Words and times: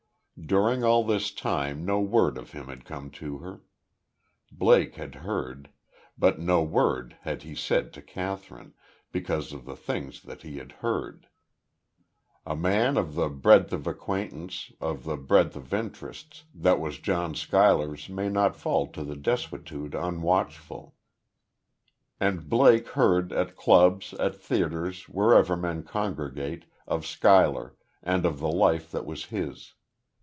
During 0.43 0.83
all 0.83 1.03
this 1.05 1.29
time 1.29 1.85
no 1.85 1.99
word 2.01 2.35
of 2.35 2.51
him 2.51 2.67
had 2.67 2.83
come 2.83 3.11
to 3.11 3.37
her. 3.37 3.61
Blake 4.51 4.95
had 4.95 5.13
heard. 5.13 5.69
But 6.17 6.39
no 6.39 6.63
word 6.63 7.15
had 7.21 7.43
he 7.43 7.53
said 7.53 7.93
to 7.93 8.01
Kathryn, 8.01 8.73
because 9.11 9.53
of 9.53 9.65
the 9.65 9.75
things 9.75 10.23
that 10.23 10.41
he 10.41 10.57
had 10.57 10.71
heard. 10.71 11.27
A 12.43 12.55
man 12.55 12.97
of 12.97 13.13
the 13.13 13.29
breadth 13.29 13.71
of 13.71 13.85
acquaintance, 13.85 14.71
of 14.81 15.03
the 15.03 15.15
breadth 15.15 15.55
of 15.55 15.75
interests, 15.75 16.43
that 16.55 16.79
was 16.79 16.97
John 16.97 17.35
Schuyler's 17.35 18.09
may 18.09 18.27
not 18.27 18.55
fall 18.55 18.87
to 18.93 19.03
desuetude 19.15 19.93
unwatchful. 19.93 20.95
And 22.19 22.49
Blake 22.49 22.87
heard, 22.89 23.31
at 23.31 23.55
clubs, 23.55 24.15
at 24.15 24.35
theatres, 24.41 25.07
wherever 25.07 25.55
men 25.55 25.83
congregate, 25.83 26.65
of 26.87 27.05
Schuyler, 27.05 27.75
and 28.01 28.25
of 28.25 28.39
the 28.39 28.51
life 28.51 28.89
that 28.91 29.05
was 29.05 29.25
his. 29.25 29.75